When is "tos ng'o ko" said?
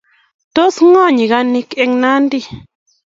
0.53-1.11